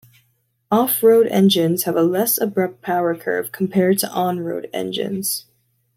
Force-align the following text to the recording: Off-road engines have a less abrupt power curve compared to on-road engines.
Off-road 0.71 1.27
engines 1.27 1.83
have 1.83 1.95
a 1.95 2.01
less 2.01 2.39
abrupt 2.41 2.81
power 2.81 3.13
curve 3.15 3.51
compared 3.51 3.99
to 3.99 4.09
on-road 4.09 4.67
engines. 4.73 5.45